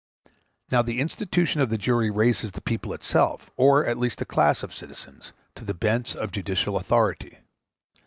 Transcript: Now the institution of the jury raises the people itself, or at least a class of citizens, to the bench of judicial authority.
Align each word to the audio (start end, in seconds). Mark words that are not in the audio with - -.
Now 0.71 0.81
the 0.81 0.99
institution 0.99 1.61
of 1.61 1.69
the 1.69 1.77
jury 1.77 2.09
raises 2.09 2.53
the 2.53 2.61
people 2.61 2.91
itself, 2.91 3.51
or 3.55 3.85
at 3.85 3.99
least 3.99 4.19
a 4.19 4.25
class 4.25 4.63
of 4.63 4.73
citizens, 4.73 5.31
to 5.53 5.63
the 5.63 5.75
bench 5.75 6.15
of 6.15 6.31
judicial 6.31 6.77
authority. 6.77 7.37